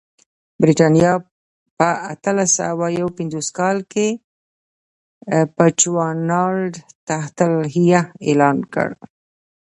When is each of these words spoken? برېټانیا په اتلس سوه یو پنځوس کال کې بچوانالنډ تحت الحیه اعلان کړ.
برېټانیا 0.61 1.13
په 1.77 1.89
اتلس 2.13 2.49
سوه 2.59 2.85
یو 2.99 3.07
پنځوس 3.17 3.47
کال 3.57 3.77
کې 3.91 4.07
بچوانالنډ 5.57 6.73
تحت 7.07 7.37
الحیه 7.47 8.01
اعلان 8.27 8.57
کړ. 8.73 8.89